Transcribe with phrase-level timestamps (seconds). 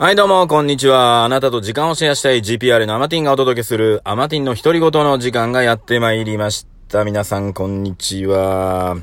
[0.00, 1.24] はいどうも、こんにちは。
[1.24, 7.04] あなたと時間をシェアしたい GPR のアマティンがお届けするアマティンの独り言の時間がやってまいりました。
[7.04, 8.96] 皆さん、こんにちは。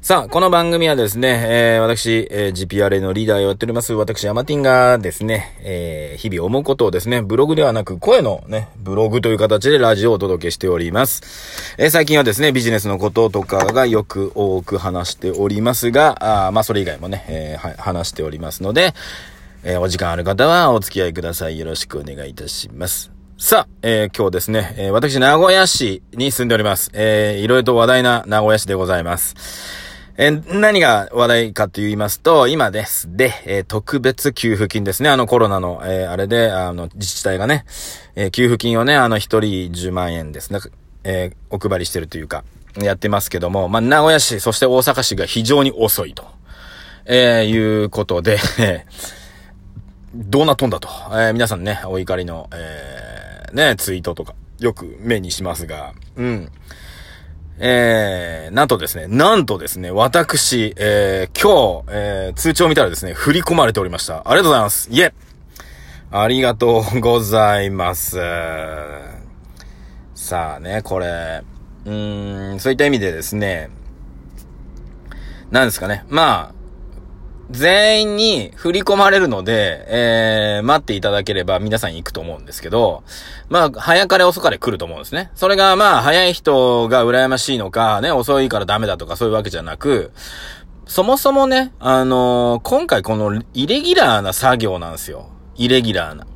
[0.00, 11.74] さあ、この番組はですね、えー、私、えー、GPRA のリーダーをやっております、私、アマティンがですね、えー、日々思うことをですね、ブログではなく、声のね、ブログという形でラジオをお届けしております。
[11.76, 18.94] えー、最近はですね、ビジネスのこととかがよく多く話しておりますが、あまあ、それ以外もね、えー、話しておりますので、
[19.66, 21.58] えー、お時間ある方はお付き合いください。
[21.58, 23.10] よろしくお願いいたします。
[23.38, 26.90] さあ、えー、今日ですね、えー、私、名古屋市に住んでおります。
[26.92, 29.34] えー、いろいろと話題な名古屋市でございます。
[30.18, 35.08] えー、何が話題かと言いますと、今ですで、えー、特別給付金ですね。
[35.08, 37.64] あのコロナの、えー、あれで、あの、自治体がね、
[38.16, 40.58] え給付金をね、あの、一人10万円ですね、
[41.04, 42.44] えお配りしてるというか、
[42.82, 46.26] やってますけども、まあ、名古屋市、そして大阪市が非常に遅いと、
[47.06, 48.38] えいうことで、
[50.14, 50.88] どうなっとんだと。
[51.10, 56.52] えー、皆さんね、お怒りの、えー、ね、ツイートとか、よく目にしますが、うん。
[57.58, 64.22] えー、なんとですね、なんとですね、私、えー、今日、えー、通帳見たらですね、振り込まれておりました。
[64.24, 64.88] ありがとうございます。
[64.90, 65.12] いえ
[66.12, 68.18] ありがとうございます。
[70.14, 71.42] さあね、これ、
[71.86, 73.68] うーん、そういった意味でですね、
[75.50, 76.04] なんですかね。
[76.08, 76.63] まあ、
[77.50, 83.04] 全員に振り込まれるので、えー、待っていただければ皆さん行くと思うんですけど、
[83.48, 85.30] まあ、早かれ遅かれ来ると思うんですね。
[85.34, 90.12] それがまあ、早い人が羨ましいのか、ね、遅いからダメだとかそういうわけじゃなく、
[90.86, 95.28] そもそもね、あのー、今回このイレギュラーな作業なんですよ。
[95.56, 96.26] イレギュラーな。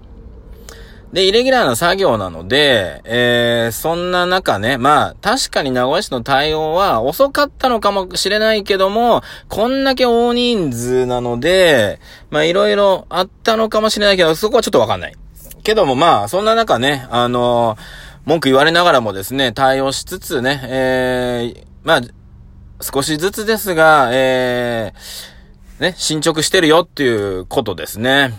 [1.12, 11.98] で、イレギュラーな作業なので、えー、そんな中ね、まあ、確かに名古屋市の対応は遅かったのかもしれないけども、こんだけ大人数なので、
[12.31, 15.17] まあ、いろいろあったのかもしれないけど、そこはちょっとわかんない。
[15.62, 17.78] けどもまあ、そんな中ね、あのー、
[18.27, 22.00] 文句言われながらもですね、対応しつつね、えー、まあ、
[22.82, 28.34] 少しずつですが、えー、ね、進捗してるよっていうことですね。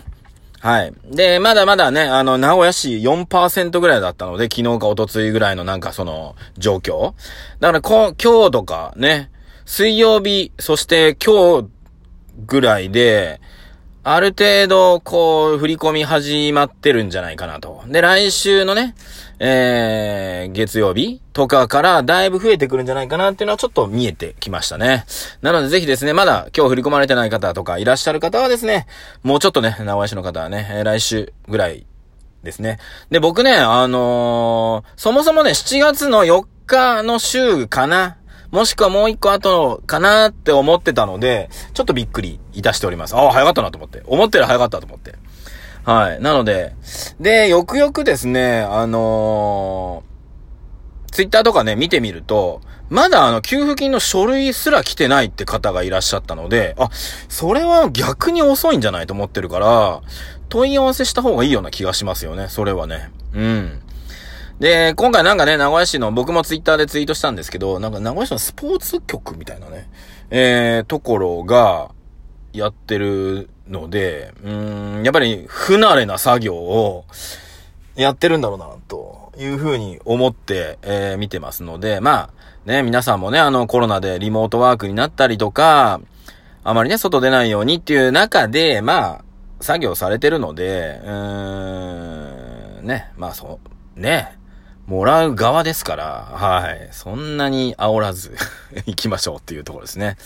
[0.60, 0.92] はい。
[1.06, 7.14] で、まだまだね、あの、名古屋市4%ぐらいだったので、昨日か一昨日ぐらいのなんかその、状況。
[7.60, 9.30] だからこ、今日とかね、
[9.64, 11.68] 水曜日、そして今日
[12.46, 13.40] ぐらいで、
[14.04, 17.82] ある程度、こう、振り込み始まってるんじゃないかなと。
[17.86, 18.94] で、来週のね、
[19.42, 25.06] えー、月曜日とかからだいぶ増えてくるんじゃないかなっていうのはちょっと見えてきましたね。
[25.40, 28.86] なのでぜひですね、まだ今日振り込まれてない方とかいらっしゃる方はですね、
[29.22, 31.86] もうちょっとね、名古屋市の方はね、来週ぐらい
[32.42, 32.78] ですね。
[33.10, 38.18] で、僕ね、あのー、そもそもね、7月の4日の週かな
[38.50, 43.14] もしくはもう一個後かなって思ってたので、ちょっとびっくりいたしております。
[43.14, 44.02] ああ、早かったなと思って。
[44.06, 45.14] 思ったより早かったと思って。
[45.90, 46.22] はい。
[46.22, 46.72] なので、
[47.18, 56.90] で、よくよくですね、あのー、ツイッターとかね、見てみると、まだあの、給付金の書類すら来てないって方がいらっしゃったので、あ、
[57.28, 60.00] それは逆に遅いんじゃないと思ってるから、
[60.48, 62.46] 問い合わせした方がいいような気がしますよね。
[62.48, 63.10] それはね。
[63.34, 63.80] うん。
[64.60, 69.90] で、今回なんかね、名古屋市の、僕もツイッターでツイートしたんですけど、なんか名古屋市のスポーツ局みたいなね、
[70.30, 71.90] えー、ところが、
[72.52, 77.04] やってるので、うん、やっぱり不慣れな作業を
[77.94, 82.30] やってるんだろうな、というふうに思って、えー、見てますので、ま
[82.66, 86.00] あ、ね、皆さんもね、あのコロナでリモートワークになったりとか、
[86.62, 89.24] あまりね、外出ないようにっていう中で、まあ、
[89.60, 93.60] 作業されてるので、うーん、ね、まあそ
[93.96, 94.38] う、ね、
[94.86, 96.88] もらう側ですから、はい。
[96.90, 98.34] そんなに煽らず
[98.86, 100.16] 行きましょうっていうところですね。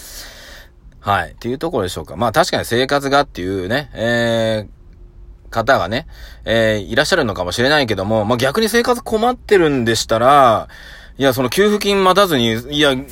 [1.05, 1.33] はい。
[1.33, 2.17] っていうところでしょうか。
[2.17, 6.07] まあ確かに生活がっていうね、えー、方がね、
[6.47, 10.69] えー、いらっしゃるのかもしれないけども、まあ逆に生活困ってるんでしたら、
[11.19, 13.03] いや、その給付金待たずに、いや、例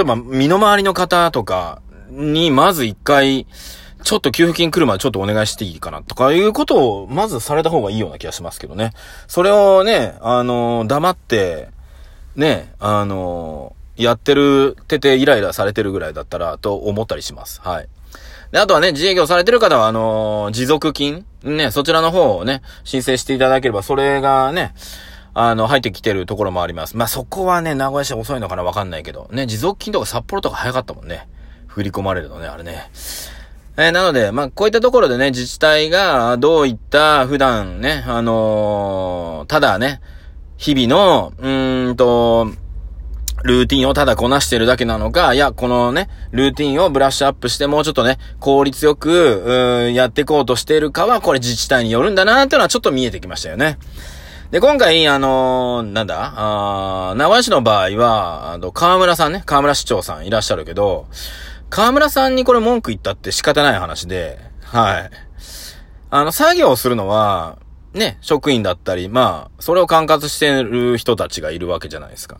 [0.00, 3.46] えば身の回りの方とかに、まず一回、
[4.02, 8.90] ちょっと給付金来るまでちょっとお願いしていいかなとかいうことを、まずされた方がいいような気がしますけどね。
[9.28, 11.68] それをね、あのー、黙って、
[12.34, 17.60] ね、あの、やってる、ててイライラされてるぐらいだったら、と思ったりします。
[17.62, 17.88] はい。
[18.52, 24.74] で、あとはね、自営業されてる方は、あのー、持続金ね、そちらの方をね、申請していただければ、それがね、
[25.34, 26.96] あの、入ってきてるところもあります。
[26.96, 29.28] まあ、そこはね、名古屋市遅いのかなわかんないけど。
[29.32, 31.28] ね、持続金とか札幌とか早かったもんね。
[31.66, 32.88] 振り込まれるのね、あれね。
[33.76, 40.00] えー、なので、まあ、こういったところでね、自治体がどういった普段ね、あのー、ただね、
[40.56, 42.50] 日々の、うーんと、
[43.44, 53.78] ルーティンをただこなしてるだけなのか、いや、このね、ルーティンをブラッシュアップしてもうちょっとね、効率よく、うんやっていこうとしてるかは、これ自治体によるんだなーっていうのはちょっと見えてきましたよね。
[54.50, 61.06] で、今回、あのー、なんだあ名古屋市の場合は、あの、河村さんね、河村市長さんいらっしゃるけど、
[61.68, 65.10] 河村さんにこれ文句言ったって仕方ない話で、はい。
[66.10, 67.58] あの、作業をするのは、
[67.92, 72.38] ね、職員だったり、まあ、それを管轄してる人たちがいるわけじゃないですか。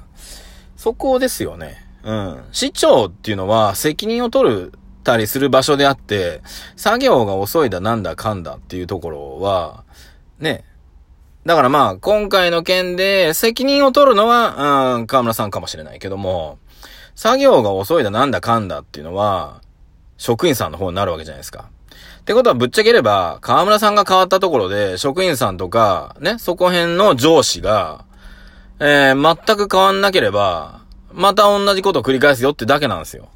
[0.76, 1.76] そこですよね。
[2.05, 2.44] うん。
[2.52, 4.73] 市長っていうのは責任を取る
[5.06, 6.43] たりする場所であって、
[6.76, 9.84] 作業が遅いだなんだかんだっていうところは、
[10.38, 10.64] ね。
[11.46, 16.58] だからまあ、今回の件で責任を取るのは、うん、河村さんかもしれないけども、
[17.14, 19.61] 作業が遅いだなんだかんだっていうのは、
[20.19, 21.70] 職員さんの方になるわけじゃないですか。
[22.20, 28.06] ってことはぶっちゃければ、河村さんが変わったところで、職員さんとか、ね、そこ辺の上司が、
[28.78, 30.81] えー、全く変わんなければ、
[31.12, 33.28] また同じことを繰り返すよってだけなんですよ。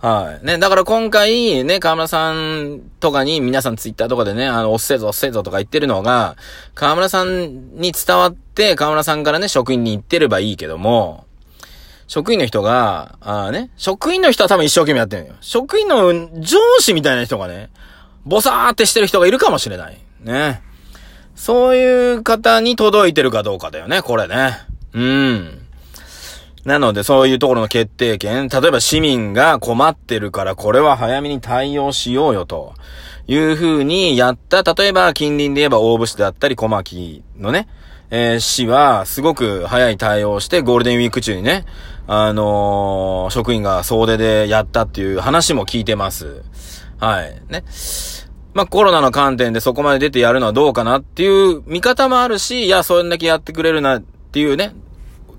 [0.00, 0.46] はい。
[0.46, 6.36] ね、だから今回、ね、河村さんとかに皆さんツイッターとかでね、あの、おっせぞおっせぞとか言ってるのが、
[6.74, 11.24] 河村さんに伝わって、河村さんからね、職員に言ってればいいけども、
[12.06, 15.34] 職員の人が、ああね、職員の人は多分一生懸命やってるのよ。
[15.40, 17.70] 職員の上司みたいな人がね、
[18.24, 19.98] ボサーってしてる人がいるかもしれない。
[20.20, 20.62] ね。
[21.36, 24.58] そういう方に届いてるかどうかだよね、これね。
[24.94, 25.58] うん。
[26.64, 32.74] なので、そういうところの決定権、例えば市民が困ってるから、これは早めに対応しようよ、と
[33.28, 37.68] いう風にやった、例えば近隣で言えば大府市であったり、小牧のね、
[38.10, 41.66] えー、市は、すごく早い対応して、ゴールデンウィーク中にね、
[42.06, 46.42] あのー、職員が総出でやったっていう話も聞いてます。
[46.98, 47.40] はい。
[47.48, 47.64] ね。
[48.56, 54.74] まあ、コロナの観点でそこまで出てやるのはどうかなっていう見方もあるし、いや、それだけやってくれるなっていうね、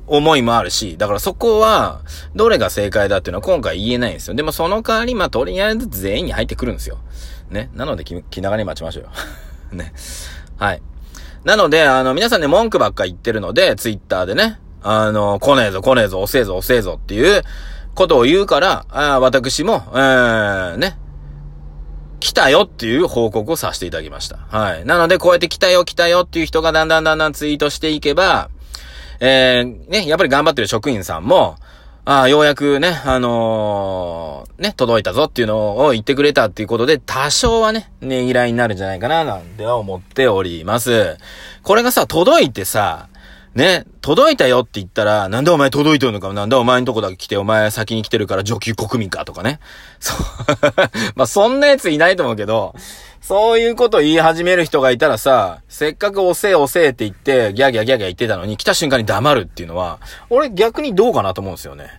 [0.06, 2.02] 思いもあるし、だからそこは、
[2.36, 4.36] どれが正解だっていうのは今回言えないんですよ。
[4.36, 7.00] でもその代わり、まあ、とりあえず全員に入ってくるんですよ。
[7.50, 7.72] ね。
[7.74, 9.10] なので気、気長に待ちましょうよ。
[9.74, 9.94] ね。
[10.58, 10.82] はい。
[11.44, 17.42] なので、あの、皆さんね、文句ばっか言ってるので、ツイッターでね、あの、来ねえぞ、来ねえぞ、遅えぞ、遅えぞっていう
[17.96, 21.00] ことを言うから、あ私も、えー、ね、
[22.20, 24.38] 来たよっていう報告をさせていただきました。
[24.38, 24.86] はい。
[24.86, 28.50] なので、こうやって来たよ、来たよっていう人がだんだんだんだんツイートしていけば、
[29.20, 31.58] えー、ね、やっぱり頑張ってる職員さんも、
[32.06, 41.18] ああ、ようやくね、あのー、ね、届いたぞっていうのを言ってくれたっていうことで、多少はね、ねぎらいになるんじゃないかな、なんて思っております。
[41.64, 43.10] これがさ、届いてさ、
[43.58, 49.60] ね、届いたよって言ったら、なんでお前届いてるのか、なんでお前んとこだけ来て、お前先に来てるから上級国民かとかね。
[50.00, 50.18] そう。
[51.18, 52.76] まあ、そんな奴いないと思うけど、
[53.20, 59.98] そういうこと言い始める人がいたらさ、せっかく押せ押せって言って、ギャギャギャギャ言ってたのに、来た瞬間に黙るっていうのは、
[60.30, 61.90] 俺逆にどうかなと思うんですよね。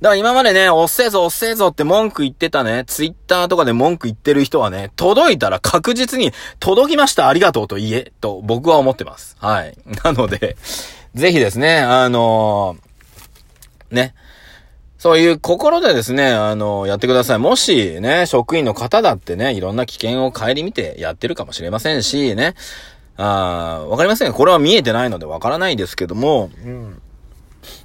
[0.00, 9.36] だから今までね、押せぞ押せぞって文句言ってたね、ツイッターとかで文句言ってる人はね、届いたら確実に届きましたありがとうと言え、と僕は思ってます。
[9.38, 9.76] はい。
[10.04, 10.56] なので、
[11.14, 14.14] ぜひですね、あのー、ね、
[14.98, 17.38] そういう心でですね、あのー、やってください。
[17.38, 22.54] もしね、職員の方だってね、いろんな危険を顧みてやってるかもしれませんし、ね、
[23.16, 27.00] あわかりませんこれは見えてないのでわからないですけども、うん。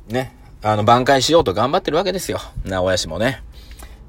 [0.08, 2.40] ね、あの、挽回しようと頑張ってるわけですよ。
[2.66, 3.44] な、親父もね。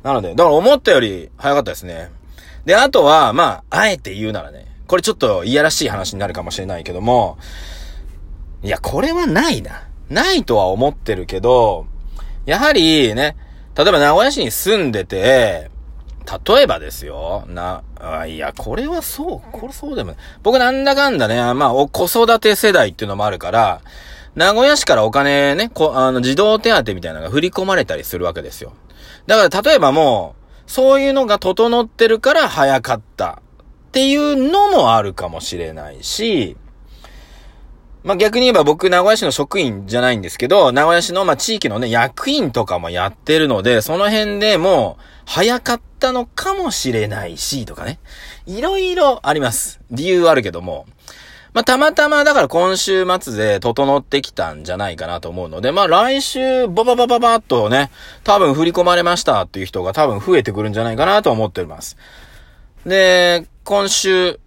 [0.03, 2.11] なので、だから思ったより早かったですね。
[2.65, 7.39] で、あとは、まあ、あえて言うならね、これちょっといやらしい話になるかもしれないけども、
[8.63, 9.87] いや、これはないな。
[10.09, 11.87] ないとは思ってるけど、
[12.47, 13.37] やはりね、
[13.77, 15.71] 例えば名古屋市に住んでて、
[16.49, 20.21] 例えばですよ、な、あいや、これはそう、これそうでもない。
[20.43, 23.81] 僕なんだかんだね、まあ、お、子育て世代っていうのもあるから、
[24.35, 28.73] 名古屋市からお金ね、こ、あの、児童手当みたいなのが振り込まれたりするわけですよ。
[29.27, 33.43] だから、例えばもう、そういうのが整ってるから早かった
[33.89, 36.57] っていうのもあるかもしれないし、
[38.03, 47.99] まあ、逆に言えば僕、名古屋市の職員じゃないんですけど、名古屋市の、ま、地域のね、役員とかもやってるので、その辺でもう、早かったのかもしれないし、とかね。
[48.47, 49.81] いろいろあります。
[49.91, 50.87] 理由あるけども。
[51.53, 57.91] まあ、たまたま、だから今週末で整ってきたんじゃないかなと思うので、まあ、来週、バババババッとね、
[58.23, 61.97] 多分振り込まれましたっていう人が多分増えてくるんじゃないかなと思っております。
[62.87, 64.39] で、今週、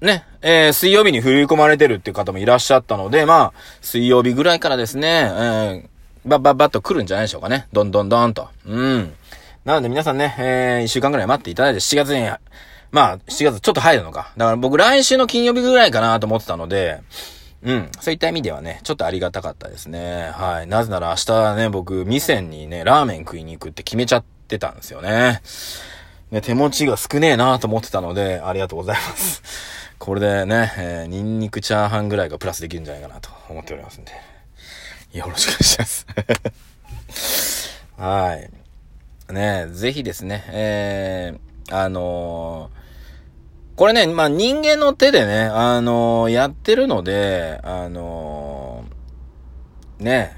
[0.00, 7.68] ね、えー、水曜日に振り込まれてるっていう方もいらっしゃったので、まあ、水曜日ぐらいからですね、えー、バッバッバッと来るんじゃないでしょうかね。
[7.72, 8.48] どんどんどんと。
[8.66, 9.12] うん。
[9.64, 12.28] なので皆さんね、えー、一週間ぐらい待っていただいて、7月に、
[12.92, 14.32] まあ、7月ちょっと入るのか。
[14.36, 17.00] だから僕来週の金曜日ぐらいかなと思ってたので、
[17.62, 17.90] うん。
[18.00, 20.30] そういった意味ではね、ちょっとありがたかったですね。
[20.34, 20.66] はい。
[20.66, 25.42] なぜなら明日ね、僕、店にね、ラーメン食いに行くって決めちゃってたんですよね。
[26.30, 29.42] ね、手持ちが少ねえなと思ってたので、ありがとうございます。
[29.98, 34.12] これでね、えー、ニンニクチャーハンぐらいがプラスできるんじゃないかなと思っておりますんで。
[35.12, 36.06] よろしくお願いします。
[37.98, 38.50] はい。
[39.32, 42.79] ねぜひですね、えー、あのー
[43.80, 50.36] これね、まあ、人間の手でね、あのー、やってるので、あのー、ね、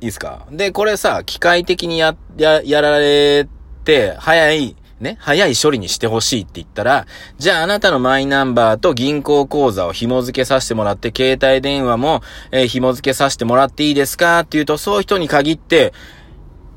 [0.00, 0.48] いいっすか？
[0.50, 3.46] で、これさ、機械的にや、や、やられ
[3.84, 7.06] て、早い、ね、早い処理にしてほしいって言ったら、
[7.38, 14.40] じゃああなたのマイナンバーと銀行口座を紐付けさせてもらって、携帯電話も、えー、紐付けさせてもらっていいですか？
[14.40, 15.92] って言うと、そういう人に限って、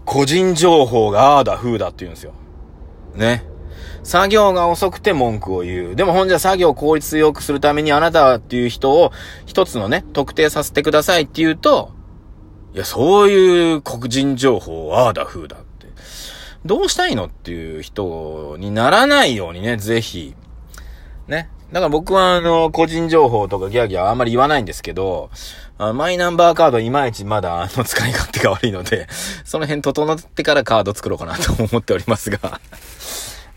[0.06, 2.34] 個人情報がああだ、ふうだって言うんですよ。
[3.16, 3.48] ね？
[4.06, 5.96] 作業が遅くて文句を言う。
[5.96, 9.12] でもほんじゃ作業を効率よくするためにあなたっていう人を
[9.48, 11.92] 一つのね、特定させてくださいって言うと、
[12.76, 15.88] いや、そういう黒人情報、ああだ風だって。
[16.66, 20.36] どうしたいのっていう人にならないようにね、ぜひ。
[21.28, 21.50] ね。
[21.72, 25.32] だから僕はあの、個人情報とかギャーギャーあんまり言わないんですけど、
[25.80, 29.08] マイナンバーカードいまいちまだあの使い勝手が悪いので、
[29.44, 32.62] その辺整ってからカード作ろうかなと思っておりますが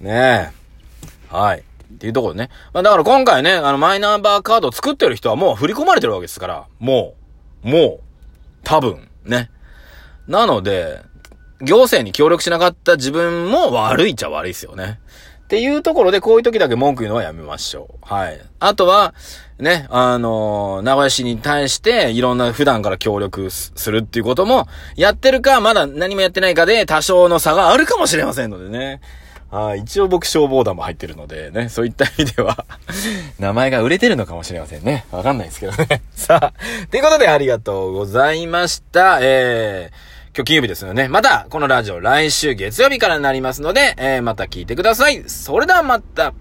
[0.01, 0.53] ね
[1.31, 1.35] え。
[1.35, 1.59] はい。
[1.61, 2.51] っていうところね。
[2.73, 7.15] まあだから今回ね、あのマイナンバーカードを作ってる人はもう振り込まれてるわけですから、も
[7.65, 8.01] う、もう、
[8.63, 9.51] 多分、ね。
[10.27, 11.03] なので、
[11.61, 15.01] 行政に協力しなかった自分も悪いっちゃ悪いですよね。
[15.45, 18.15] っていうところで、こういう時だけ文句言うのはやめましょう。
[18.15, 18.39] はい。
[18.61, 19.15] あとは、
[19.59, 29.01] ね、あのー、名古屋市に対して、いろんな普段から協力するっていうことも、やってるか、まだ何もやってないかで、多少の差があるかもしれませんのでね。
[29.51, 32.65] あ一応僕消防団も入ってるのでね、そういった意味では
[33.39, 35.07] 名前が売れてるのかもしれませんね。
[35.11, 36.03] わかんないですけどね。
[36.15, 39.19] さあ、ということでありがとうございました。
[39.23, 41.09] えー、今日金曜日ですよね。
[41.09, 45.25] また、このラジオ来週月曜日からになりますので、えー、また聞いてください。
[45.27, 46.35] それではまた。